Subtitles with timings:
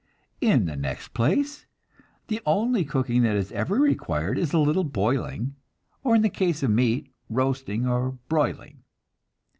[0.41, 1.67] In the next place,
[2.27, 5.55] the only cooking that is ever required is a little boiling,
[6.03, 8.81] or in the case of meat, roasting or broiling.